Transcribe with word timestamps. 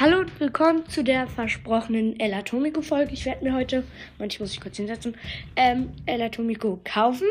Hallo 0.00 0.20
und 0.20 0.38
willkommen 0.38 0.88
zu 0.88 1.02
der 1.02 1.26
versprochenen 1.26 2.20
El 2.20 2.32
Atomico 2.32 2.82
Folge. 2.82 3.14
Ich 3.14 3.24
werde 3.24 3.42
mir 3.42 3.52
heute, 3.52 3.82
manchmal 4.16 4.44
muss 4.44 4.52
ich 4.52 4.60
kurz 4.60 4.76
hinsetzen, 4.76 5.16
ähm, 5.56 5.88
El 6.06 6.22
Atomico 6.22 6.78
kaufen. 6.84 7.26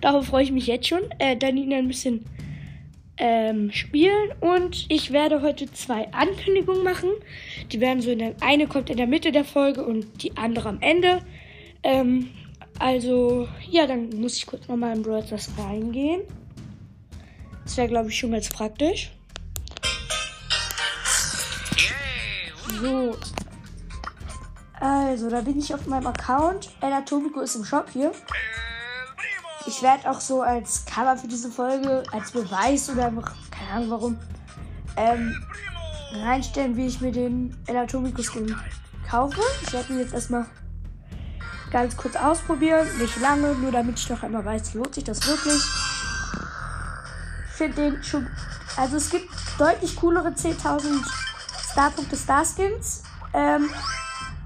Darauf 0.00 0.26
freue 0.26 0.44
ich 0.44 0.52
mich 0.52 0.68
jetzt 0.68 0.86
schon. 0.86 1.00
Äh, 1.18 1.36
dann 1.36 1.56
ihn 1.56 1.72
ein 1.72 1.88
bisschen 1.88 2.24
ähm, 3.16 3.72
spielen 3.72 4.30
und 4.38 4.86
ich 4.88 5.10
werde 5.10 5.42
heute 5.42 5.72
zwei 5.72 6.12
Ankündigungen 6.12 6.84
machen. 6.84 7.10
Die 7.72 7.80
werden 7.80 8.00
so 8.02 8.12
in 8.12 8.20
der, 8.20 8.36
eine 8.40 8.68
kommt 8.68 8.88
in 8.88 8.98
der 8.98 9.08
Mitte 9.08 9.32
der 9.32 9.44
Folge 9.44 9.84
und 9.84 10.22
die 10.22 10.36
andere 10.36 10.68
am 10.68 10.80
Ende. 10.80 11.22
Ähm, 11.82 12.28
also, 12.78 13.48
ja, 13.68 13.88
dann 13.88 14.10
muss 14.20 14.36
ich 14.36 14.46
kurz 14.46 14.68
nochmal 14.68 14.96
in 14.96 15.02
Brawl 15.02 15.24
reingehen. 15.58 16.20
Das 17.64 17.76
wäre, 17.76 17.88
glaube 17.88 18.10
ich, 18.10 18.16
schon 18.16 18.30
ganz 18.30 18.48
praktisch. 18.48 19.10
So. 22.82 23.16
Also, 24.80 25.30
da 25.30 25.40
bin 25.40 25.56
ich 25.60 25.72
auf 25.72 25.86
meinem 25.86 26.08
Account. 26.08 26.70
El 26.80 26.92
Atomico 26.92 27.40
ist 27.40 27.54
im 27.54 27.64
Shop 27.64 27.88
hier. 27.92 28.10
Ich 29.66 29.80
werde 29.82 30.10
auch 30.10 30.20
so 30.20 30.42
als 30.42 30.84
Cover 30.84 31.16
für 31.16 31.28
diese 31.28 31.48
Folge, 31.48 32.02
als 32.10 32.32
Beweis 32.32 32.90
oder 32.90 33.04
keine 33.52 33.70
Ahnung 33.72 33.90
warum, 33.90 34.18
ähm, 34.96 35.32
reinstellen, 36.24 36.76
wie 36.76 36.88
ich 36.88 37.00
mir 37.00 37.12
den 37.12 37.56
El 37.68 37.76
Atomico 37.76 38.20
Skin 38.20 38.56
kaufe. 39.08 39.40
Ich 39.62 39.72
werde 39.72 39.92
ihn 39.92 40.00
jetzt 40.00 40.14
erstmal 40.14 40.46
ganz 41.70 41.96
kurz 41.96 42.16
ausprobieren. 42.16 42.88
Nicht 42.98 43.20
lange, 43.20 43.54
nur 43.54 43.70
damit 43.70 44.00
ich 44.00 44.10
noch 44.10 44.24
einmal 44.24 44.44
weiß, 44.44 44.74
lohnt 44.74 44.96
sich 44.96 45.04
das 45.04 45.24
wirklich. 45.28 45.62
Ich 47.46 47.52
finde 47.52 47.74
den 47.76 48.02
schon. 48.02 48.26
Also 48.76 48.96
es 48.96 49.08
gibt 49.08 49.28
deutlich 49.58 49.94
coolere 49.94 50.30
10.000 50.30 51.21
Starpunkte 51.72 52.16
Starskins. 52.16 53.02
Ähm, 53.32 53.70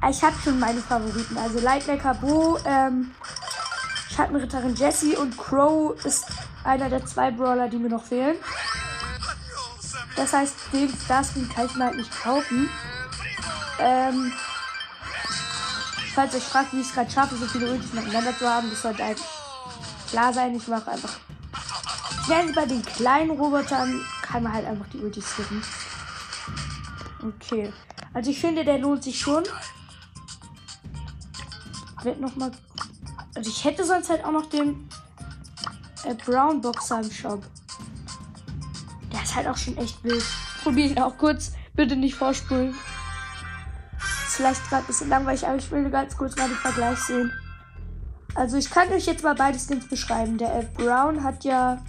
ich 0.09 0.23
habe 0.23 0.37
schon 0.43 0.61
meine 0.61 0.81
Favoriten. 0.81 1.37
Also 1.37 1.59
Lightmaker 1.59 2.15
Bo, 2.15 2.59
ähm, 2.65 3.11
Schattenritterin 4.15 4.77
Jessie 4.77 5.17
und 5.17 5.37
Crow 5.37 5.97
ist 6.05 6.27
einer 6.63 6.89
der 6.89 7.05
zwei 7.05 7.33
Brawler, 7.33 7.69
die 7.69 7.79
mir 7.79 7.89
noch 7.89 8.05
fehlen. 8.05 8.37
Das 10.15 10.33
heißt, 10.33 10.55
den 10.73 10.89
Starskin 10.89 11.49
kann 11.49 11.67
ich 11.67 11.75
mir 11.75 11.85
halt 11.87 11.97
nicht 11.97 12.23
kaufen. 12.23 12.71
Ähm, 13.81 14.33
falls 16.15 16.33
ihr 16.33 16.39
euch 16.39 16.45
fragt, 16.45 16.73
wie 16.73 16.81
ich 16.81 16.87
es 16.87 16.95
gerade 16.95 17.11
schaffe, 17.11 17.37
so 17.37 17.47
viele 17.47 17.71
Ultis 17.73 17.93
nacheinander 17.93 18.39
zu 18.39 18.49
haben, 18.49 18.71
das 18.71 18.83
sollte 18.83 19.03
eigentlich 19.03 19.27
klar 20.09 20.33
sein. 20.33 20.55
Ich 20.55 20.69
mache 20.69 20.93
einfach. 20.93 21.17
Während 22.29 22.55
bei 22.55 22.67
den 22.67 22.85
kleinen 22.85 23.31
Robotern 23.31 24.01
kann 24.23 24.45
man 24.45 24.53
halt 24.53 24.67
einfach 24.67 24.87
die 24.93 24.99
Ultis 24.99 25.29
skippen. 25.29 25.63
Okay. 27.27 27.73
Also 28.13 28.31
ich 28.31 28.41
finde, 28.41 28.65
der 28.65 28.79
lohnt 28.79 29.03
sich 29.03 29.19
schon. 29.19 29.45
Wird 32.03 32.21
noch 32.21 32.37
mal. 32.37 32.53
Also 33.35 33.51
ich 33.51 33.65
hätte 33.65 33.85
sonst 33.85 34.09
halt 34.11 34.25
auch 34.25 34.33
noch 34.33 34.47
den 34.47 34.89
äh, 36.05 36.15
Brown 36.15 36.61
Boxer 36.61 37.01
im 37.01 37.11
Shop. 37.11 37.43
Der 39.13 39.23
ist 39.23 39.35
halt 39.35 39.49
auch 39.49 39.57
schon 39.57 39.77
echt 39.77 40.03
wild. 40.05 40.25
Probiere 40.63 40.93
ich 40.93 41.01
auch 41.01 41.17
kurz. 41.19 41.53
Bitte 41.75 41.97
nicht 41.97 42.15
vorspulen. 42.15 42.75
Ist 43.99 44.37
vielleicht 44.37 44.69
gerade 44.69 44.85
ein 44.85 44.87
bisschen 44.87 45.09
langweilig, 45.09 45.47
aber 45.47 45.57
ich 45.57 45.71
will 45.71 45.91
ganz 45.91 46.17
kurz 46.17 46.37
mal 46.37 46.49
den 46.49 46.57
Vergleich 46.57 46.99
sehen. 47.01 47.33
Also 48.35 48.57
ich 48.57 48.71
kann 48.71 48.89
euch 48.93 49.07
jetzt 49.07 49.25
mal 49.25 49.35
beide 49.35 49.59
Skins 49.59 49.89
beschreiben. 49.89 50.39
Der 50.39 50.55
Elf 50.55 50.73
Brown 50.75 51.25
hat 51.25 51.45
ja 51.45 51.83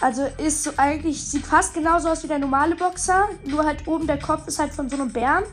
also 0.00 0.28
ist 0.38 0.62
so 0.62 0.72
eigentlich, 0.76 1.22
sieht 1.22 1.46
fast 1.46 1.74
genauso 1.74 2.08
aus 2.08 2.22
wie 2.22 2.28
der 2.28 2.38
normale 2.38 2.74
Boxer. 2.76 3.28
Nur 3.44 3.64
halt 3.64 3.86
oben 3.86 4.06
der 4.06 4.18
Kopf 4.18 4.46
ist 4.46 4.58
halt 4.58 4.72
von 4.72 4.88
so 4.88 4.96
einem 4.96 5.12
Bären. 5.12 5.44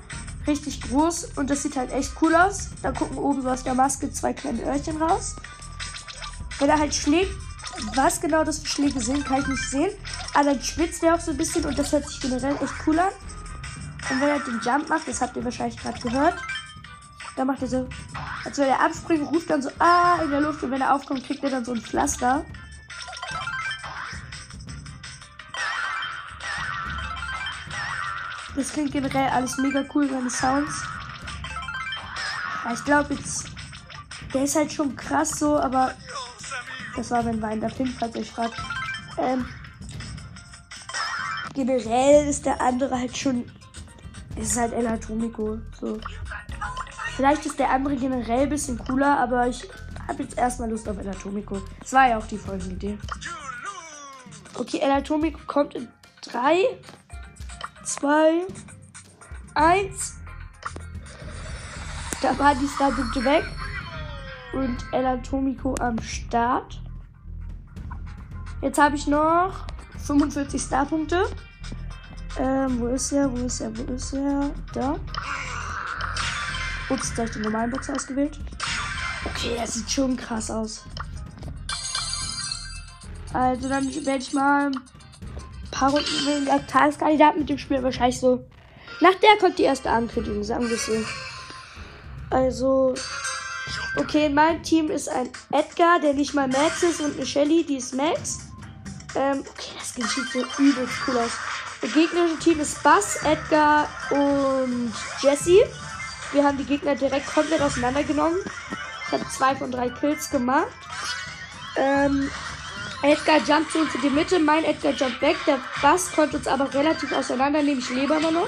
Richtig 0.46 0.82
groß 0.82 1.32
und 1.38 1.50
das 1.50 1.64
sieht 1.64 1.78
halt 1.78 1.92
echt 1.94 2.12
cool 2.22 2.36
aus. 2.36 2.70
Da 2.82 2.92
gucken 2.92 3.18
oben 3.18 3.42
so 3.42 3.50
aus 3.50 3.64
der 3.64 3.74
Maske 3.74 4.12
zwei 4.12 4.34
kleine 4.34 4.62
Öhrchen 4.64 5.02
raus. 5.02 5.36
Wenn 6.60 6.70
er 6.70 6.80
halt 6.80 6.94
schlägt, 6.94 7.32
was 7.96 8.20
genau 8.20 8.44
das 8.44 8.60
für 8.60 8.68
Schläge 8.68 9.00
sind, 9.00 9.26
kann 9.26 9.42
ich 9.42 9.48
nicht 9.48 9.70
sehen. 9.70 9.92
Aber 10.34 10.46
dann 10.46 10.62
schwitzt 10.62 11.02
er 11.04 11.16
auch 11.16 11.20
so 11.20 11.32
ein 11.32 11.38
bisschen 11.38 11.66
und 11.66 11.80
das 11.80 11.92
hört 11.92 12.08
sich 12.08 12.20
generell 12.20 12.56
echt 12.56 12.74
cool 12.86 13.00
an. 13.00 13.12
Und 14.10 14.22
wenn 14.22 14.30
er 14.30 14.40
den 14.40 14.60
Jump 14.64 14.90
macht, 14.90 15.08
das 15.08 15.22
habt 15.22 15.38
ihr 15.38 15.46
wahrscheinlich 15.46 15.78
gerade 15.78 16.00
gehört, 16.00 16.36
dann 17.38 17.48
macht 17.48 17.62
er 17.62 17.68
so, 17.68 17.88
als 18.44 18.58
wenn 18.58 18.68
er 18.68 18.82
abspringt, 18.82 19.32
ruft 19.32 19.50
dann 19.50 19.62
so, 19.62 19.70
ah, 19.80 20.22
in 20.24 20.30
der 20.30 20.42
Luft 20.42 20.62
und 20.64 20.72
wenn 20.72 20.82
er 20.82 20.94
aufkommt, 20.94 21.26
kriegt 21.26 21.44
er 21.44 21.50
dann 21.50 21.66
so 21.66 21.72
ein 21.72 21.82
Pflaster. 21.82 22.46
Das 28.56 28.72
klingt 28.72 28.92
generell 28.92 29.30
alles 29.30 29.58
mega 29.58 29.84
cool, 29.94 30.10
seine 30.10 30.30
Sounds. 30.30 30.84
ich 32.74 32.84
glaube 32.86 33.16
jetzt, 33.16 33.46
der 34.34 34.44
ist 34.44 34.56
halt 34.56 34.72
schon 34.72 34.96
krass 34.96 35.40
so, 35.40 35.58
aber 35.60 35.94
das 36.96 37.10
war 37.12 37.24
mein 37.24 37.42
Wein, 37.42 37.60
der 37.60 37.70
Pink, 37.70 37.90
falls 37.98 38.16
ihr 38.16 38.26
fragt. 38.26 38.62
Ähm, 39.18 39.46
generell 41.54 42.28
ist 42.28 42.46
der 42.46 42.62
andere 42.62 43.00
halt 43.00 43.18
schon, 43.18 43.50
ist 44.36 44.58
halt 44.58 44.74
El 44.74 44.88
Atomico, 44.88 45.58
so. 45.80 46.00
Vielleicht 47.16 47.46
ist 47.46 47.60
der 47.60 47.70
andere 47.70 47.96
generell 47.96 48.44
ein 48.44 48.50
bisschen 48.50 48.78
cooler, 48.78 49.20
aber 49.20 49.48
ich 49.48 49.68
habe 50.08 50.24
jetzt 50.24 50.38
erstmal 50.38 50.70
Lust 50.70 50.88
auf 50.90 50.98
El 50.98 51.10
Atomico. 51.10 51.62
Das 51.80 51.94
war 51.94 52.10
ja 52.10 52.18
auch 52.18 52.28
die 52.28 52.38
Folgenidee. 52.38 52.98
Okay, 54.56 54.80
El 54.80 54.92
Atomico 54.92 55.40
kommt 55.48 55.76
in 55.76 55.88
3, 56.22 56.64
2, 58.04 58.48
1. 59.54 60.16
Da 62.22 62.38
waren 62.38 62.60
die 62.60 62.68
Starpunkte 62.68 63.24
weg. 63.24 63.46
Und 64.52 64.76
El 64.92 65.06
Atomico 65.06 65.74
am 65.76 65.98
Start. 66.02 66.82
Jetzt 68.62 68.78
habe 68.78 68.98
ich 68.98 69.08
noch 69.08 69.54
45 70.06 70.62
Starpunkte. 70.62 71.30
Ähm, 72.38 72.78
wo 72.82 72.88
ist 72.88 73.14
er? 73.14 73.32
Wo 73.32 73.46
ist 73.46 73.62
er? 73.62 73.72
Wo 73.78 73.94
ist 73.94 74.12
er? 74.12 74.52
Da. 74.74 75.00
Ups, 76.90 77.14
da 77.14 77.20
habe 77.20 77.28
ich 77.28 77.34
den 77.36 77.44
normalen 77.44 77.72
Box 77.72 77.90
ausgewählt. 77.90 78.38
Okay, 79.24 79.56
das 79.56 79.76
sieht 79.76 79.90
schon 79.90 80.18
krass 80.18 80.52
aus. 80.52 80.84
Also 83.32 83.70
dann 83.70 83.86
werde 83.86 84.22
ich 84.22 84.34
mal 84.34 84.72
paar 85.84 85.92
Runden 85.92 86.50
als 86.50 86.66
Tageskandidat 86.68 87.38
mit 87.38 87.50
dem 87.50 87.58
Spiel 87.58 87.84
wahrscheinlich 87.84 88.20
so. 88.20 88.46
Nach 89.02 89.16
der 89.16 89.38
kommt 89.40 89.60
die 89.60 89.64
erste 89.64 89.90
Ankündigung, 89.90 90.44
sagen 90.44 90.70
wir 90.70 90.78
so. 90.78 90.94
Also, 92.30 92.94
okay, 93.98 94.28
in 94.28 94.34
meinem 94.34 94.64
Team 94.64 94.90
ist 94.90 95.10
ein 95.10 95.30
Edgar, 95.52 96.00
der 96.00 96.14
nicht 96.14 96.34
mal 96.34 96.48
Max 96.48 96.84
ist, 96.84 97.02
und 97.02 97.18
eine 97.18 97.26
Shelly, 97.26 97.66
die 97.66 97.78
ist 97.78 97.96
Max. 97.96 98.40
Ähm, 99.16 99.42
okay, 99.42 99.72
das 99.78 99.94
sieht 99.94 100.28
so 100.32 100.40
übelst 100.58 100.94
cool 101.08 101.18
aus. 101.18 101.32
Das 101.82 101.94
gegnerische 101.94 102.40
Team 102.40 102.60
ist 102.62 102.82
Bass, 102.82 103.18
Edgar 103.24 103.90
und 104.10 104.94
Jesse. 105.22 105.66
Wir 106.32 106.44
haben 106.44 106.58
die 106.58 106.64
Gegner 106.64 106.96
direkt 106.96 107.28
komplett 107.28 107.62
auseinandergenommen. 107.62 108.40
Ich 109.06 109.12
habe 109.12 109.28
zwei 109.30 109.54
von 109.54 109.70
drei 109.70 109.90
Kills 109.90 110.30
gemacht. 110.30 110.68
Ähm, 111.76 112.32
Edgar 113.04 113.38
jumpt 113.40 113.72
zu 113.72 113.80
uns 113.80 113.94
in 113.96 114.02
die 114.02 114.10
Mitte. 114.10 114.40
Mein 114.40 114.64
Edgar 114.64 114.94
jumpt 114.94 115.22
weg. 115.22 115.36
Der 115.46 115.60
Bass 115.82 116.12
konnte 116.14 116.38
uns 116.38 116.48
aber 116.48 116.74
relativ 116.74 117.12
auseinandernehmen. 117.12 117.80
Ich 117.80 117.90
lebe 117.90 118.16
aber 118.16 118.32
noch. 118.32 118.48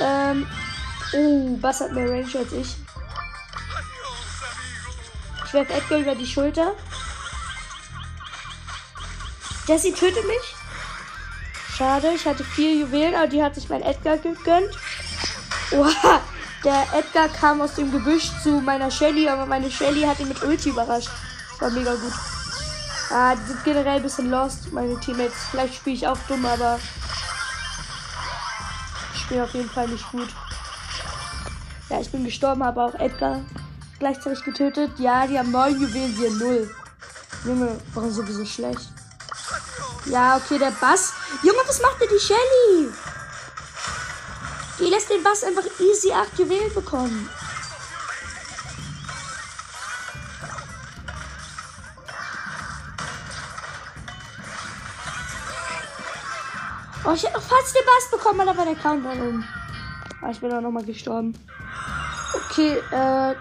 Ähm. 0.00 0.46
Oh, 1.12 1.56
Bass 1.58 1.80
hat 1.80 1.92
mehr 1.92 2.10
Range 2.10 2.26
als 2.36 2.52
ich. 2.52 2.76
Ich 5.46 5.54
werfe 5.54 5.72
Edgar 5.72 5.98
über 6.00 6.14
die 6.16 6.26
Schulter. 6.26 6.72
Jesse 9.66 9.94
tötet 9.94 10.26
mich. 10.26 10.54
Schade, 11.76 12.12
ich 12.14 12.26
hatte 12.26 12.44
vier 12.44 12.74
Juwelen, 12.74 13.14
aber 13.14 13.28
die 13.28 13.42
hat 13.42 13.54
sich 13.54 13.68
mein 13.68 13.82
Edgar 13.82 14.18
gegönnt. 14.18 14.76
Oha, 15.70 16.20
der 16.64 16.86
Edgar 16.92 17.28
kam 17.28 17.60
aus 17.60 17.74
dem 17.74 17.90
Gebüsch 17.90 18.30
zu 18.42 18.60
meiner 18.60 18.90
Shelly, 18.90 19.28
aber 19.28 19.46
meine 19.46 19.70
Shelly 19.70 20.02
hat 20.02 20.18
ihn 20.20 20.28
mit 20.28 20.42
Ulti 20.42 20.70
überrascht. 20.70 21.10
War 21.60 21.70
mega 21.70 21.94
gut. 21.94 22.12
Ah, 23.16 23.36
die 23.36 23.46
sind 23.46 23.62
generell 23.62 23.98
ein 23.98 24.02
bisschen 24.02 24.28
lost, 24.28 24.72
meine 24.72 24.98
Teammates. 24.98 25.36
Vielleicht 25.48 25.76
spiele 25.76 25.94
ich 25.94 26.08
auch 26.08 26.18
dumm, 26.26 26.44
aber 26.44 26.80
ich 29.14 29.20
spiele 29.20 29.44
auf 29.44 29.54
jeden 29.54 29.70
Fall 29.70 29.86
nicht 29.86 30.10
gut. 30.10 30.28
Ja, 31.90 32.00
ich 32.00 32.10
bin 32.10 32.24
gestorben, 32.24 32.62
aber 32.62 32.86
auch 32.86 32.94
Edgar 32.96 33.40
gleichzeitig 34.00 34.42
getötet. 34.42 34.98
Ja, 34.98 35.28
die 35.28 35.38
haben 35.38 35.52
neun 35.52 35.80
Juwelen, 35.80 36.18
wir 36.18 36.30
null. 36.32 36.74
Junge, 37.44 37.80
warum 37.94 38.10
sowieso 38.10 38.44
schlecht? 38.44 38.90
Ja, 40.06 40.36
okay, 40.36 40.58
der 40.58 40.72
Bass. 40.72 41.12
Junge, 41.44 41.60
was 41.68 41.80
macht 41.80 42.00
denn 42.00 42.08
die 42.12 42.18
Shelly? 42.18 42.92
Die 44.80 44.90
lässt 44.90 45.08
den 45.08 45.22
Bass 45.22 45.44
einfach 45.44 45.62
easy 45.78 46.10
8 46.12 46.36
Juwelen 46.36 46.74
bekommen. 46.74 47.30
Ich 57.14 57.24
hätte 57.24 57.34
noch 57.34 57.42
fast 57.42 57.74
den 57.74 57.82
Bass 57.84 58.10
bekommen, 58.10 58.40
aber 58.40 58.56
war 58.56 58.64
der 58.64 58.74
Countdown 58.74 59.20
um. 59.20 59.44
Ah, 60.20 60.30
ich 60.30 60.40
bin 60.40 60.52
auch 60.52 60.60
nochmal 60.60 60.84
gestorben. 60.84 61.36
Okay, 62.34 62.76
äh. 62.90 63.34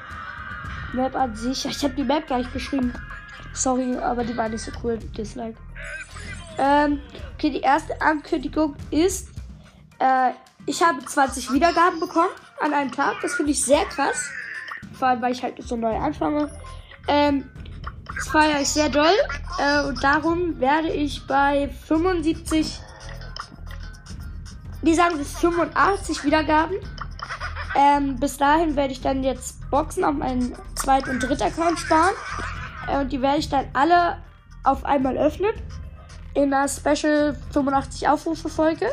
Map 0.94 1.16
an 1.16 1.36
sich. 1.36 1.66
Ich 1.66 1.84
habe 1.84 1.94
die 1.96 2.04
Map 2.04 2.28
gleich 2.28 2.48
beschrieben. 2.50 2.94
Sorry, 3.54 3.98
aber 3.98 4.24
die 4.24 4.36
war 4.38 4.50
nicht 4.50 4.64
so 4.64 4.72
cool. 4.84 4.98
Dislike. 4.98 5.58
Ähm, 6.58 7.02
okay, 7.34 7.50
die 7.50 7.62
erste 7.62 8.00
Ankündigung 8.00 8.76
ist, 8.92 9.30
äh, 10.00 10.32
ich 10.66 10.82
habe 10.84 11.04
20 11.04 11.52
Wiedergaben 11.52 12.00
bekommen 12.00 12.30
an 12.62 12.74
einem 12.74 12.92
Tag. 12.92 13.16
Das 13.22 13.34
finde 13.34 13.52
ich 13.52 13.64
sehr 13.64 13.86
krass. 13.86 14.30
Vor 14.98 15.08
allem, 15.08 15.22
weil 15.22 15.34
ich 15.34 15.44
halt 15.44 15.62
so 15.64 15.76
neu 15.76 15.96
anfange. 15.96 16.50
Ähm, 17.08 17.50
das 18.16 18.28
feiere 18.28 18.62
ich 18.62 18.70
sehr 18.70 18.90
doll. 18.90 19.16
Äh, 19.60 19.84
und 19.88 20.04
darum 20.04 20.60
werde 20.60 20.90
ich 20.90 21.26
bei 21.26 21.70
75 21.88 22.80
die 24.84 24.94
sagen 24.94 25.18
bis 25.18 25.34
85 25.40 26.24
Wiedergaben. 26.24 26.76
Ähm, 27.76 28.18
bis 28.20 28.38
dahin 28.38 28.76
werde 28.76 28.94
ich 28.94 29.02
dann 29.02 29.24
jetzt 29.24 29.70
Boxen 29.72 30.04
auf 30.04 30.14
meinen 30.14 30.56
zweiten 30.76 31.10
und 31.10 31.24
dritten 31.24 31.44
Account 31.44 31.80
sparen. 31.80 32.14
Äh, 32.88 33.00
und 33.00 33.12
die 33.12 33.22
werde 33.22 33.40
ich 33.40 33.50
dann 33.50 33.66
alle 33.74 34.18
auf 34.64 34.86
einmal 34.86 35.18
öffnen. 35.18 35.54
In 36.36 36.54
einer 36.54 36.68
Special 36.68 37.36
85 37.52 38.08
Aufrufe 38.08 38.50
Folge. 38.50 38.88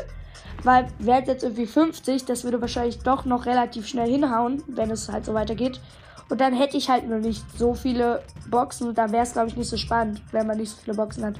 Weil 0.63 0.87
wäre 0.99 1.23
jetzt 1.23 1.43
irgendwie 1.43 1.65
50, 1.65 2.25
das 2.25 2.43
würde 2.43 2.61
wahrscheinlich 2.61 2.99
doch 2.99 3.25
noch 3.25 3.45
relativ 3.45 3.87
schnell 3.87 4.07
hinhauen, 4.07 4.61
wenn 4.67 4.91
es 4.91 5.09
halt 5.09 5.25
so 5.25 5.33
weitergeht. 5.33 5.81
Und 6.29 6.39
dann 6.39 6.53
hätte 6.53 6.77
ich 6.77 6.89
halt 6.89 7.09
nur 7.09 7.17
nicht 7.17 7.43
so 7.57 7.73
viele 7.73 8.23
Boxen 8.49 8.87
und 8.87 8.97
dann 8.97 9.11
wäre 9.11 9.23
es, 9.23 9.33
glaube 9.33 9.49
ich, 9.49 9.57
nicht 9.57 9.69
so 9.69 9.77
spannend, 9.77 10.21
wenn 10.31 10.47
man 10.47 10.57
nicht 10.57 10.69
so 10.69 10.77
viele 10.81 10.95
Boxen 10.95 11.25
hat. 11.25 11.35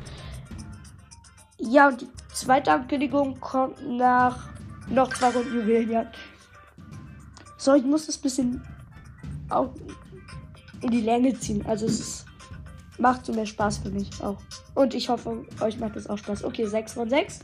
Ja, 1.62 1.90
und 1.90 2.02
die 2.02 2.10
zweite 2.34 2.72
Ankündigung 2.72 3.40
kommt 3.40 3.88
nach 3.88 4.50
noch 4.90 5.13
zwei 5.13 5.30
Runden 5.30 5.54
Juwelenjagd. 5.54 6.18
So, 7.58 7.75
ich 7.75 7.84
muss 7.84 8.08
das 8.08 8.18
ein 8.18 8.22
bisschen 8.22 8.68
auch 9.50 9.69
in 10.81 10.90
die 10.90 11.02
Länge 11.02 11.38
ziehen. 11.38 11.63
Also 11.68 11.86
es 11.86 12.00
ist, 12.00 12.25
macht 12.98 13.25
so 13.25 13.34
mehr 13.34 13.46
Spaß 13.46 13.80
für 13.80 13.90
mich 13.90 14.10
auch. 14.24 14.38
Und 14.74 14.96
ich 14.96 15.10
hoffe, 15.10 15.46
euch 15.60 15.78
macht 15.78 15.96
das 15.96 16.08
auch 16.08 16.18
Spaß. 16.18 16.44
Okay, 16.44 16.66
6 16.66 16.94
von 16.94 17.10
6. 17.10 17.40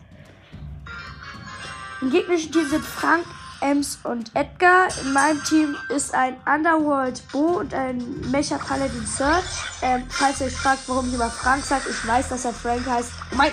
Im 2.02 2.10
gegnerischen 2.10 2.52
Team 2.52 2.68
sind 2.68 2.84
Frank, 2.84 3.26
Ems 3.62 4.00
und 4.04 4.36
Edgar. 4.36 4.88
In 5.04 5.14
meinem 5.14 5.44
Team 5.44 5.76
ist 5.96 6.14
ein 6.16 6.36
Underworld 6.46 7.22
Bo 7.32 7.60
und 7.60 7.74
ein 7.76 8.04
Mecha 8.32 8.58
Paladin 8.58 9.06
Search. 9.06 9.46
Ähm, 9.84 10.04
falls 10.10 10.42
ihr 10.42 10.48
euch 10.48 10.56
fragt, 10.56 10.88
warum 10.88 11.08
ich 11.08 11.14
immer 11.14 11.30
Frank 11.30 11.64
sage, 11.64 11.84
ich 11.90 12.08
weiß, 12.08 12.30
dass 12.30 12.46
er 12.46 12.54
Frank 12.54 12.86
heißt. 12.88 13.12
Oh 13.32 13.36
mein 13.36 13.52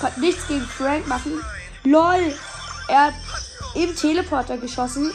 konnte 0.00 0.20
nichts 0.20 0.46
gegen 0.48 0.66
Frank 0.66 1.06
machen. 1.06 1.40
LOL. 1.84 2.34
Er 2.88 3.06
hat 3.06 3.14
eben 3.74 3.94
Teleporter 3.94 4.58
geschossen. 4.58 5.12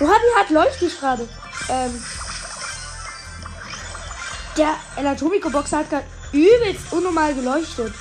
Oha, 0.00 0.12
die 0.12 0.40
hat 0.40 0.50
leuchtet 0.50 0.98
gerade. 1.00 1.28
Ähm, 1.68 2.04
der 4.56 4.74
Anatomiko-Boxer 4.96 5.78
hat 5.78 5.90
gerade 5.90 6.06
übelst 6.32 6.92
unnormal 6.92 7.34
geleuchtet. 7.34 7.94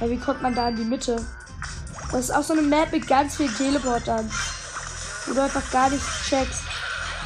Ja, 0.00 0.10
wie 0.10 0.18
kommt 0.18 0.42
man 0.42 0.54
da 0.54 0.68
in 0.68 0.76
die 0.76 0.84
Mitte? 0.84 1.24
Das 2.10 2.20
ist 2.20 2.30
auch 2.30 2.42
so 2.42 2.52
eine 2.52 2.62
Map 2.62 2.92
mit 2.92 3.06
ganz 3.06 3.36
vielen 3.36 3.54
Teleportern. 3.56 4.30
Wo 5.26 5.34
du 5.34 5.42
einfach 5.42 5.68
gar 5.70 5.90
nicht 5.90 6.04
checkst. 6.28 6.62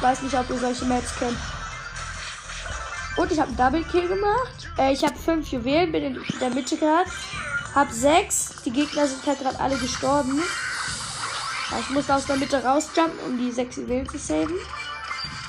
Weiß 0.01 0.21
nicht, 0.21 0.35
ob 0.35 0.49
ihr 0.49 0.57
solche 0.57 0.85
Maps 0.85 1.15
kennt. 1.17 1.37
Und 3.17 3.31
ich 3.31 3.39
habe 3.39 3.49
einen 3.49 3.57
Double 3.57 3.83
Kill 3.83 4.07
gemacht. 4.07 4.69
Äh, 4.77 4.93
ich 4.93 5.03
habe 5.03 5.15
fünf 5.15 5.51
Juwelen, 5.51 5.91
bin 5.91 6.03
in 6.03 6.23
der 6.39 6.49
Mitte 6.51 6.77
gerade. 6.77 7.09
Hab 7.75 7.91
sechs. 7.91 8.49
Die 8.65 8.71
Gegner 8.71 9.07
sind 9.07 9.25
halt 9.25 9.39
gerade 9.39 9.59
alle 9.59 9.77
gestorben. 9.77 10.41
Ich 11.79 11.89
muss 11.91 12.09
aus 12.09 12.25
der 12.25 12.37
Mitte 12.37 12.63
rausjumpen, 12.63 13.19
um 13.27 13.37
die 13.37 13.51
sechs 13.51 13.75
Juwelen 13.75 14.09
zu 14.09 14.17
saven. 14.17 14.55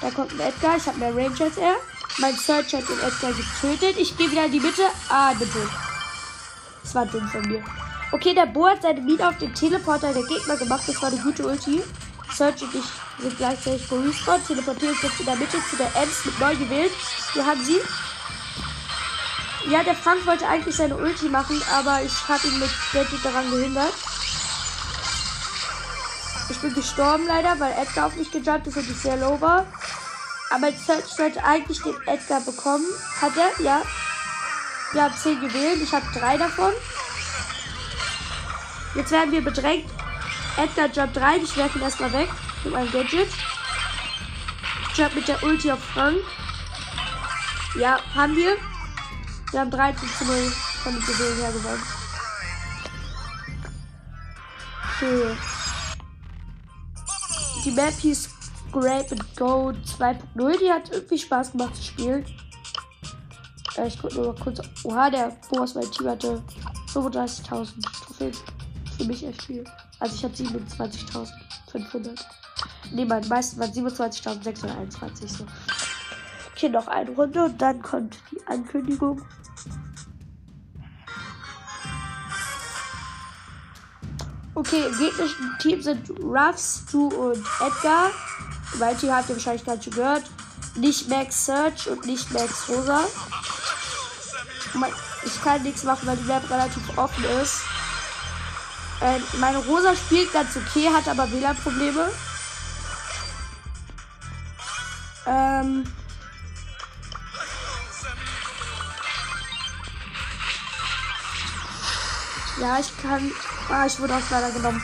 Da 0.00 0.11
kommt 0.11 0.32
ein 0.32 0.40
Edgar. 0.40 0.76
Ich 0.76 0.87
habe 0.87 0.99
mehr 0.99 1.14
Range 1.14 1.37
als 1.40 1.56
er. 1.56 1.76
Mein 2.19 2.37
Search 2.37 2.75
hat 2.75 2.88
den 2.88 2.99
Edgar 3.00 3.32
getötet. 3.32 3.96
Ich 3.99 4.17
gehe 4.17 4.31
wieder 4.31 4.44
in 4.44 4.52
die 4.52 4.61
Mitte. 4.61 4.82
Ah, 5.08 5.32
bitte. 5.32 5.69
Das 6.82 6.94
war 6.94 7.06
dumm 7.06 7.26
von 7.28 7.43
mir. 7.43 7.64
Okay, 8.12 8.34
der 8.34 8.46
Bo 8.46 8.67
hat 8.67 8.82
seine 8.82 9.00
Mine 9.00 9.28
auf 9.28 9.38
den 9.38 9.55
Teleporter 9.55 10.12
der 10.12 10.25
Gegner 10.25 10.56
gemacht. 10.56 10.82
Das 10.87 11.00
war 11.00 11.11
eine 11.11 11.20
gute 11.20 11.46
Ulti. 11.46 11.82
Search 12.34 12.62
und 12.62 12.75
ich 12.75 12.84
sind 13.20 13.37
gleichzeitig 13.38 13.88
gerespawnt. 13.88 14.46
Teleportieren 14.46 14.94
uns 14.94 15.02
jetzt 15.02 15.20
in 15.20 15.26
der 15.26 15.37
Mitte 15.37 15.58
zu 15.70 15.76
der 15.76 15.94
Ems 15.96 16.25
mit 16.25 16.38
neu 16.38 16.56
gewählt. 16.56 16.93
Wir 17.34 17.46
haben 17.46 17.64
sie. 17.64 17.81
Ja, 19.69 19.83
der 19.83 19.95
Frank 19.95 20.27
wollte 20.27 20.49
eigentlich 20.49 20.75
seine 20.75 20.97
Ulti 20.97 21.29
machen, 21.29 21.61
aber 21.73 22.03
ich 22.03 22.29
habe 22.29 22.47
ihn 22.47 22.59
mit 22.59 22.71
Gadget 22.93 23.25
daran 23.25 23.51
gehindert. 23.51 23.93
Ich 26.49 26.59
bin 26.59 26.75
gestorben 26.75 27.27
leider, 27.27 27.61
weil 27.61 27.73
Edgar 27.73 28.07
auf 28.07 28.17
mich 28.17 28.31
gejumpt 28.31 28.67
ist 28.67 28.77
und 28.77 28.91
ich 28.91 28.97
sehr 28.97 29.17
low 29.17 29.41
war. 29.41 29.67
Aber 30.51 30.73
Search 30.73 31.05
sollte 31.05 31.45
eigentlich 31.45 31.81
den 31.83 31.95
Edgar 32.07 32.41
bekommen. 32.41 32.87
Hat 33.21 33.33
er? 33.37 33.65
Ja. 33.65 33.83
Wir 34.93 35.05
haben 35.05 35.15
10 35.15 35.41
gewählt. 35.41 35.81
Ich 35.81 35.93
habe 35.93 36.06
3 36.13 36.39
davon. 36.39 36.73
Jetzt 38.97 39.13
werden 39.13 39.31
wir 39.31 39.45
bedrängt. 39.45 39.89
Edgar 40.56 40.87
jumpt 40.87 41.19
rein. 41.19 41.45
Ich 41.45 41.56
werfe 41.56 41.79
ihn 41.79 41.85
erstmal 41.85 42.13
weg 42.13 42.29
mit 42.65 42.73
meinem 42.73 42.91
Gadget. 42.91 43.29
Ich 44.91 44.99
jump 44.99 45.15
mit 45.15 45.29
der 45.29 45.41
Ulti 45.45 45.71
auf 45.71 45.85
Frank. 45.95 46.19
Ja, 47.77 48.01
haben 48.17 48.35
wir. 48.35 48.56
Wir 49.50 49.61
haben 49.61 49.70
13 49.70 50.08
zu 50.08 50.25
0 50.25 50.37
von 50.82 50.93
den 50.94 51.02
Juwelen 51.02 51.37
her 51.38 51.52
gewonnen. 51.52 51.82
Okay. 54.97 55.37
Die 57.64 57.70
Map 57.73 57.94
hieß 57.94 58.29
Grape 58.70 59.12
and 59.12 59.37
Go 59.37 59.70
2.0. 59.70 60.58
Die 60.58 60.70
hat 60.70 60.91
irgendwie 60.91 61.19
Spaß 61.19 61.52
gemacht 61.52 61.75
zu 61.76 61.82
spielen. 61.82 62.25
Äh, 63.76 63.88
ich 63.88 64.00
gucke 64.00 64.14
nur 64.14 64.32
mal 64.32 64.41
kurz. 64.41 64.61
Oha, 64.85 65.11
der 65.11 65.37
Boss 65.50 65.75
mein 65.75 65.91
Team 65.91 66.08
hatte 66.08 66.43
35.000 66.93 67.82
Trophäen. 68.05 68.32
Für 68.96 69.05
mich 69.05 69.26
echt 69.26 69.43
viel. 69.43 69.64
Also 69.99 70.14
ich 70.14 70.25
habe 70.25 70.35
27.500. 70.35 72.20
Ne, 72.93 73.05
mein 73.05 73.26
meisten 73.29 73.58
waren 73.61 73.70
27.621. 73.70 75.29
So. 75.29 75.44
Okay, 76.53 76.69
noch 76.69 76.88
eine 76.88 77.11
Runde 77.11 77.44
und 77.44 77.61
dann 77.61 77.81
kommt 77.82 78.19
die 78.31 78.46
Ankündigung. 78.46 79.23
Okay, 84.60 84.84
im 84.84 84.98
gegnerischen 84.98 85.56
Team 85.58 85.81
sind 85.81 86.10
Ruffs, 86.22 86.82
Stu 86.86 87.08
und 87.08 87.38
Edgar. 87.60 88.10
Mein 88.79 88.98
Team 88.98 89.10
habt 89.10 89.31
ihr 89.31 89.36
wahrscheinlich 89.36 89.64
gerade 89.64 89.82
schon 89.82 89.94
gehört. 89.94 90.24
Nicht 90.74 91.08
Max 91.08 91.46
Search 91.46 91.88
und 91.88 92.05
nicht 92.05 92.31
Max 92.31 92.69
Rosa. 92.69 93.00
Ich 95.24 95.43
kann 95.43 95.62
nichts 95.62 95.82
machen, 95.84 96.06
weil 96.06 96.19
die 96.19 96.24
Map 96.24 96.43
relativ 96.50 96.98
offen 96.98 97.24
ist. 97.43 97.62
Ähm, 99.00 99.22
meine 99.38 99.64
Rosa 99.64 99.96
spielt 99.96 100.31
ganz 100.31 100.55
okay, 100.55 100.90
hat 100.90 101.08
aber 101.08 101.32
WLAN-Probleme. 101.32 102.10
Ähm. 105.26 105.84
Ja, 112.60 112.79
ich 112.79 113.02
kann 113.02 113.32
Ah, 113.70 113.86
ich 113.86 113.98
wurde 114.00 114.17
auch 114.17 114.31
leider 114.31 114.50
genommen. 114.50 114.82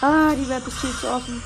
Ah, 0.00 0.32
die 0.34 0.46
Map 0.46 0.66
ist 0.66 0.78
viel 0.78 0.94
zu 0.94 1.10
offen. 1.10 1.42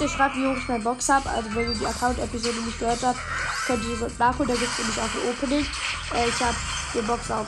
Ihr 0.00 0.08
fragt, 0.08 0.36
wie 0.36 0.46
hoch 0.46 0.56
ich 0.56 0.68
meine 0.68 0.84
Box 0.84 1.08
habe, 1.08 1.28
also 1.30 1.54
wenn 1.54 1.72
ihr 1.72 1.78
die 1.78 1.86
Account-Episode 1.86 2.60
nicht 2.60 2.78
gehört 2.78 3.02
habt, 3.02 3.18
könnt 3.66 3.82
ihr 3.84 3.96
das 3.96 4.18
nachholen. 4.18 4.48
Da 4.48 4.54
gibt 4.54 4.70
es 4.70 4.78
nämlich 4.78 4.98
auch 4.98 5.04
ein 5.04 5.30
Opening. 5.30 5.66
Äh, 6.14 6.28
ich 6.28 6.40
habe 6.40 6.56
die 6.94 7.00
Box 7.00 7.30
auf 7.30 7.46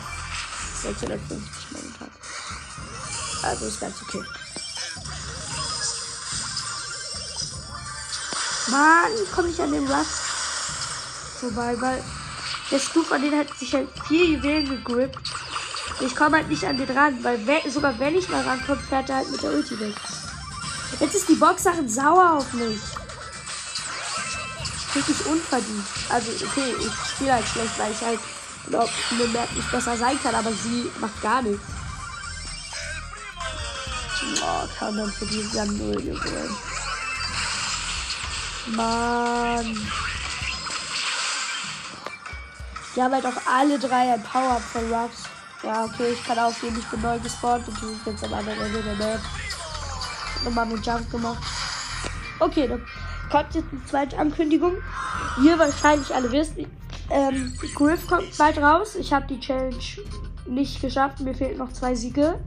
650 0.82 1.38
momentan. 1.70 2.10
Also 3.42 3.66
ist 3.66 3.80
ganz 3.80 4.02
okay. 4.02 4.22
Mann, 8.68 9.10
komme 9.34 9.48
ich 9.48 9.60
an 9.60 9.72
den 9.72 9.86
Rush 9.86 10.06
vorbei, 11.40 11.74
weil 11.78 12.02
der 12.70 12.78
Stufe 12.78 13.14
an 13.14 13.22
den 13.22 13.36
hat 13.36 13.56
sich 13.58 13.74
halt 13.74 13.88
vier 14.06 14.24
Juwelen 14.24 14.68
gegrippt. 14.68 15.18
Ich 16.00 16.16
komme 16.16 16.38
halt 16.38 16.48
nicht 16.48 16.64
an 16.64 16.76
den 16.76 16.90
ran, 16.96 17.22
weil 17.22 17.46
we 17.46 17.70
sogar 17.70 17.98
wenn 17.98 18.16
ich 18.16 18.28
mal 18.28 18.42
rankomme, 18.42 18.80
fährt 18.88 19.10
er 19.10 19.16
halt 19.16 19.30
mit 19.30 19.42
der 19.42 19.52
Ulti 19.52 19.78
weg. 19.80 19.94
Jetzt 20.98 21.14
ist 21.14 21.28
die 21.28 21.34
Boxsachen 21.34 21.88
sauer 21.88 22.38
auf 22.38 22.52
mich. 22.52 22.80
Richtig 24.94 25.26
unverdient. 25.26 25.84
Also, 26.08 26.32
okay, 26.46 26.74
ich 26.78 27.10
spiele 27.10 27.34
halt 27.34 27.46
schlecht, 27.46 27.78
weil 27.78 27.92
ich 27.92 28.00
halt 28.00 28.18
glaube, 28.68 28.90
eine 29.10 29.26
Map 29.28 29.52
nicht 29.54 29.70
besser 29.70 29.96
sein 29.96 30.18
kann, 30.22 30.34
aber 30.34 30.50
sie 30.52 30.90
macht 31.00 31.20
gar 31.22 31.42
nichts. 31.42 31.64
Oh, 34.42 34.68
kann 34.78 34.96
dann 34.96 35.12
für 35.12 35.26
die 35.26 35.42
null 35.42 35.96
geworden. 35.96 36.56
Mann. 38.66 39.90
Die 43.00 43.04
haben 43.04 43.14
halt 43.14 43.24
auch 43.24 43.46
alle 43.46 43.78
drei 43.78 44.12
ein 44.12 44.22
Power-Up 44.22 44.60
von 44.60 44.92
Ruffs. 44.92 45.22
Ja, 45.62 45.86
okay, 45.86 46.12
ich 46.12 46.22
kann 46.22 46.38
aufgehen, 46.38 46.76
ich 46.78 46.84
bin 46.84 47.00
neu 47.00 47.18
gespawnt 47.18 47.66
und 47.66 47.74
ich 47.74 47.80
bin 47.80 48.12
jetzt 48.12 48.24
am 48.24 48.34
anderen 48.34 48.60
Ende 48.60 48.82
der 48.82 48.94
Map. 48.94 49.20
Nochmal 50.44 50.66
einen 50.66 50.82
Jump 50.82 51.10
gemacht. 51.10 51.42
Okay, 52.40 52.68
dann 52.68 52.84
kommt 53.32 53.54
jetzt 53.54 53.68
eine 53.72 53.82
zweite 53.86 54.18
Ankündigung. 54.18 54.74
Ihr 55.42 55.58
wahrscheinlich 55.58 56.14
alle 56.14 56.30
wisst, 56.30 56.58
ähm, 57.08 57.58
Griff 57.74 58.06
kommt 58.06 58.36
bald 58.36 58.58
raus. 58.58 58.96
Ich 58.96 59.14
habe 59.14 59.26
die 59.28 59.40
Challenge 59.40 59.82
nicht 60.44 60.82
geschafft. 60.82 61.20
Mir 61.20 61.34
fehlen 61.34 61.56
noch 61.56 61.72
zwei 61.72 61.94
Siege. 61.94 62.38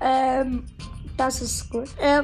Ähm, 0.00 0.64
das 1.16 1.42
ist 1.42 1.70
gut. 1.70 1.88
Ähm, 1.98 2.22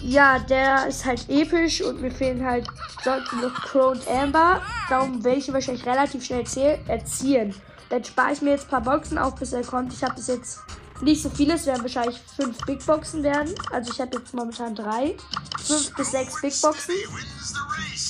ja, 0.00 0.38
der 0.38 0.86
ist 0.86 1.04
halt 1.04 1.28
episch 1.28 1.80
und 1.82 2.00
mir 2.00 2.12
fehlen 2.12 2.44
halt 2.44 2.68
sonst 3.04 3.32
noch 3.34 3.54
Crow 3.54 3.92
und 3.92 4.08
Amber. 4.08 4.62
Darum 4.88 5.22
werde 5.22 5.38
ich 5.38 5.52
wahrscheinlich 5.52 5.86
relativ 5.86 6.24
schnell 6.24 6.44
erzielen. 6.88 7.54
Dann 7.90 8.02
spare 8.02 8.32
ich 8.32 8.42
mir 8.42 8.50
jetzt 8.50 8.64
ein 8.66 8.70
paar 8.70 8.80
Boxen 8.80 9.18
auf, 9.18 9.34
bis 9.36 9.52
er 9.52 9.62
kommt. 9.62 9.92
Ich 9.92 10.02
habe 10.02 10.14
bis 10.14 10.28
jetzt 10.28 10.60
nicht 11.00 11.22
so 11.22 11.30
viele. 11.30 11.54
Es 11.54 11.66
werden 11.66 11.82
wahrscheinlich 11.82 12.20
fünf 12.36 12.58
Big 12.66 12.84
Boxen 12.84 13.22
werden. 13.22 13.54
Also 13.70 13.92
ich 13.92 14.00
habe 14.00 14.16
jetzt 14.16 14.34
momentan 14.34 14.74
drei. 14.74 15.16
Fünf 15.62 15.94
bis 15.94 16.10
sechs 16.10 16.40
Big 16.40 16.60
Boxen. 16.60 16.94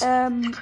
Ähm, 0.03 0.55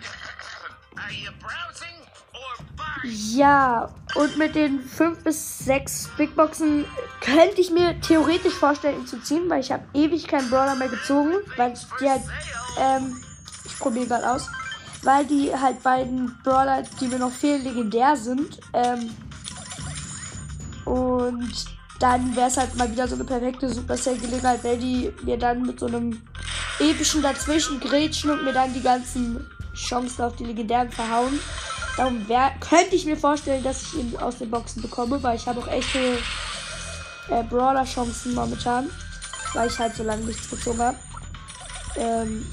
ja, 3.04 3.88
und 4.14 4.38
mit 4.38 4.54
den 4.54 4.80
5 4.80 5.24
bis 5.24 5.58
6 5.60 6.10
Big 6.16 6.36
Boxen 6.36 6.84
könnte 7.20 7.60
ich 7.60 7.70
mir 7.70 8.00
theoretisch 8.00 8.54
vorstellen, 8.54 9.00
ihn 9.00 9.06
zu 9.06 9.20
ziehen, 9.20 9.48
weil 9.48 9.60
ich 9.60 9.72
habe 9.72 9.82
ewig 9.94 10.28
keinen 10.28 10.48
Brawler 10.50 10.76
mehr 10.76 10.88
gezogen, 10.88 11.32
weil 11.56 11.74
die 12.00 12.08
halt, 12.08 12.22
ähm, 12.78 13.20
ich 13.20 13.31
probiere 13.82 14.06
gerade 14.06 14.30
aus, 14.30 14.48
weil 15.02 15.26
die 15.26 15.52
halt 15.54 15.82
beiden 15.82 16.38
Brawler, 16.42 16.82
die 17.00 17.08
mir 17.08 17.18
noch 17.18 17.32
fehlen, 17.32 17.64
legendär 17.64 18.16
sind. 18.16 18.60
Ähm, 18.72 19.10
und 20.84 21.52
dann 22.00 22.34
wäre 22.34 22.48
es 22.48 22.56
halt 22.56 22.74
mal 22.76 22.90
wieder 22.90 23.06
so 23.06 23.14
eine 23.14 23.24
perfekte 23.24 23.68
Supercell-Gelegenheit, 23.68 24.64
weil 24.64 24.78
die 24.78 25.12
mir 25.22 25.38
dann 25.38 25.62
mit 25.62 25.78
so 25.78 25.86
einem 25.86 26.20
epischen 26.78 27.22
dazwischen 27.22 27.80
grätschen 27.80 28.30
und 28.30 28.44
mir 28.44 28.52
dann 28.52 28.72
die 28.72 28.82
ganzen 28.82 29.46
Chancen 29.74 30.22
auf 30.24 30.36
die 30.36 30.44
legendären 30.44 30.90
verhauen. 30.90 31.38
Darum 31.96 32.26
wär, 32.28 32.52
könnte 32.60 32.96
ich 32.96 33.04
mir 33.04 33.16
vorstellen, 33.16 33.62
dass 33.62 33.82
ich 33.82 33.94
ihn 33.98 34.16
aus 34.16 34.38
den 34.38 34.50
Boxen 34.50 34.82
bekomme, 34.82 35.22
weil 35.22 35.36
ich 35.36 35.46
habe 35.46 35.60
auch 35.60 35.68
echte 35.68 36.18
äh, 37.28 37.42
Brawler-Chancen 37.44 38.34
momentan, 38.34 38.90
weil 39.54 39.68
ich 39.68 39.78
halt 39.78 39.94
so 39.94 40.02
lange 40.02 40.24
nichts 40.24 40.48
gezogen 40.48 40.80
habe. 40.80 40.96
Ähm, 41.96 42.46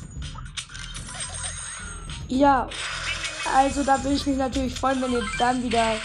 ja, 2.29 2.69
also 3.55 3.83
da 3.83 4.01
würde 4.03 4.15
ich 4.15 4.25
mich 4.25 4.37
natürlich 4.37 4.75
freuen, 4.75 5.01
wenn 5.01 5.13
ihr 5.13 5.25
dann 5.37 5.63
wieder 5.63 5.95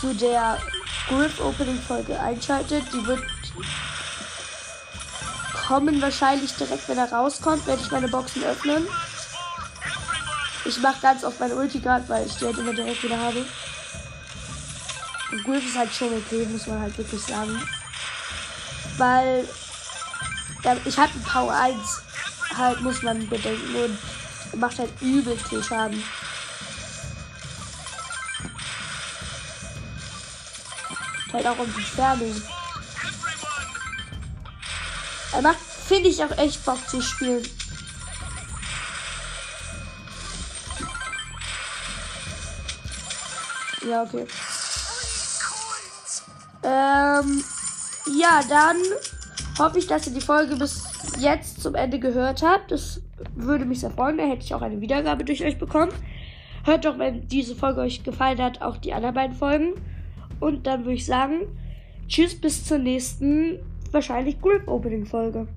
zu 0.00 0.14
der 0.14 0.58
Griff 1.08 1.40
Opening 1.40 1.80
Folge 1.80 2.18
einschaltet. 2.18 2.84
Die 2.92 3.06
wird 3.06 3.22
kommen 5.66 6.02
wahrscheinlich 6.02 6.52
direkt, 6.54 6.88
wenn 6.88 6.98
er 6.98 7.12
rauskommt, 7.12 7.64
werde 7.66 7.80
ich 7.80 7.92
meine 7.92 8.08
Boxen 8.08 8.42
öffnen. 8.42 8.88
Ich 10.64 10.80
mache 10.80 11.00
ganz 11.00 11.22
oft 11.22 11.38
meine 11.38 11.54
Ulti 11.54 11.78
gerade, 11.78 12.08
weil 12.08 12.26
ich 12.26 12.34
die 12.36 12.46
halt 12.46 12.58
immer 12.58 12.74
direkt 12.74 13.02
wieder 13.04 13.20
habe. 13.20 13.44
Und 15.30 15.44
Griff 15.44 15.64
ist 15.64 15.78
halt 15.78 15.92
schon 15.94 16.08
okay, 16.08 16.44
muss 16.46 16.66
man 16.66 16.80
halt 16.80 16.98
wirklich 16.98 17.22
sagen. 17.22 17.62
Weil 18.96 19.46
ja, 20.64 20.76
ich 20.84 20.98
habe 20.98 21.12
Power 21.24 21.52
1, 21.52 22.02
halt 22.56 22.80
muss 22.80 23.02
man 23.02 23.28
bedenken 23.28 23.76
und 23.76 23.98
macht 24.56 24.78
halt 24.78 24.90
übel 25.00 25.36
viel 25.36 25.62
Schaden. 25.62 26.02
Halt 31.32 31.46
auch 31.46 31.58
um 31.58 31.72
die 31.74 31.82
Ferne. 31.82 32.42
Er 35.32 35.42
macht, 35.42 35.58
finde 35.58 36.08
ich, 36.08 36.24
auch 36.24 36.36
echt 36.38 36.64
Bock 36.64 36.88
zu 36.88 37.00
spielen. 37.00 37.46
Ja, 43.88 44.02
okay. 44.02 44.26
Ähm, 46.62 47.44
ja, 48.18 48.42
dann 48.48 48.76
hoffe 49.58 49.78
ich, 49.78 49.86
dass 49.86 50.06
ihr 50.06 50.12
die 50.12 50.20
Folge 50.20 50.56
jetzt 51.20 51.60
zum 51.60 51.74
Ende 51.74 51.98
gehört 51.98 52.42
habt. 52.42 52.70
Das 52.70 53.02
würde 53.34 53.64
mich 53.64 53.80
sehr 53.80 53.90
freuen. 53.90 54.18
Da 54.18 54.24
hätte 54.24 54.44
ich 54.44 54.54
auch 54.54 54.62
eine 54.62 54.80
Wiedergabe 54.80 55.24
durch 55.24 55.44
euch 55.44 55.58
bekommen. 55.58 55.92
Hört 56.64 56.84
doch, 56.84 56.98
wenn 56.98 57.26
diese 57.28 57.54
Folge 57.54 57.80
euch 57.80 58.02
gefallen 58.02 58.38
hat, 58.38 58.62
auch 58.62 58.76
die 58.76 58.92
anderen 58.92 59.14
beiden 59.14 59.36
Folgen. 59.36 59.74
Und 60.40 60.66
dann 60.66 60.84
würde 60.84 60.94
ich 60.94 61.06
sagen, 61.06 61.42
tschüss 62.08 62.38
bis 62.38 62.64
zur 62.64 62.78
nächsten, 62.78 63.60
wahrscheinlich 63.90 64.40
Grip 64.40 64.68
Opening 64.68 65.06
Folge. 65.06 65.48